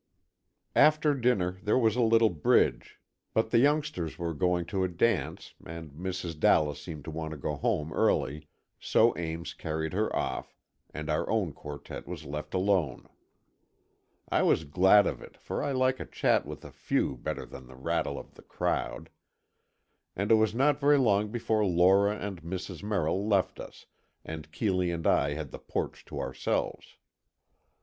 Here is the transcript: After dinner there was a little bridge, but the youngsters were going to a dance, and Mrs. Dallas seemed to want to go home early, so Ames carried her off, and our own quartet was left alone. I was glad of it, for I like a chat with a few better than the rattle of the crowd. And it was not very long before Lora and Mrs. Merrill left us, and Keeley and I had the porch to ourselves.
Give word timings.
After 0.75 1.13
dinner 1.13 1.59
there 1.61 1.77
was 1.77 1.95
a 1.95 2.01
little 2.01 2.31
bridge, 2.31 2.99
but 3.35 3.51
the 3.51 3.59
youngsters 3.59 4.17
were 4.17 4.33
going 4.33 4.65
to 4.65 4.83
a 4.83 4.87
dance, 4.87 5.53
and 5.63 5.91
Mrs. 5.91 6.39
Dallas 6.39 6.81
seemed 6.81 7.03
to 7.05 7.11
want 7.11 7.33
to 7.33 7.37
go 7.37 7.53
home 7.55 7.93
early, 7.93 8.47
so 8.79 9.15
Ames 9.15 9.53
carried 9.53 9.93
her 9.93 10.11
off, 10.15 10.55
and 10.91 11.07
our 11.07 11.29
own 11.29 11.53
quartet 11.53 12.07
was 12.07 12.25
left 12.25 12.55
alone. 12.55 13.07
I 14.27 14.41
was 14.41 14.63
glad 14.63 15.05
of 15.05 15.21
it, 15.21 15.37
for 15.37 15.61
I 15.61 15.71
like 15.71 15.99
a 15.99 16.05
chat 16.07 16.47
with 16.47 16.65
a 16.65 16.71
few 16.71 17.15
better 17.15 17.45
than 17.45 17.67
the 17.67 17.75
rattle 17.75 18.17
of 18.17 18.33
the 18.33 18.41
crowd. 18.41 19.11
And 20.15 20.31
it 20.31 20.35
was 20.35 20.55
not 20.55 20.79
very 20.79 20.97
long 20.97 21.29
before 21.29 21.63
Lora 21.63 22.17
and 22.17 22.41
Mrs. 22.41 22.81
Merrill 22.81 23.27
left 23.27 23.59
us, 23.59 23.85
and 24.25 24.51
Keeley 24.51 24.89
and 24.89 25.05
I 25.05 25.35
had 25.35 25.51
the 25.51 25.59
porch 25.59 26.03
to 26.05 26.19
ourselves. 26.19 26.97